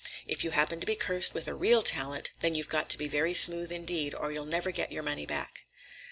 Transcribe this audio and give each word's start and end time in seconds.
If 0.25 0.43
you 0.43 0.49
happen 0.49 0.79
to 0.79 0.87
be 0.87 0.95
cursed 0.95 1.35
with 1.35 1.47
a 1.47 1.53
real 1.53 1.83
talent, 1.83 2.31
then 2.39 2.55
you've 2.55 2.69
got 2.69 2.89
to 2.89 2.97
be 2.97 3.07
very 3.07 3.35
smooth 3.35 3.71
indeed, 3.71 4.15
or 4.15 4.31
you'll 4.31 4.45
never 4.47 4.71
get 4.71 4.91
your 4.91 5.03
money 5.03 5.27
back." 5.27 5.65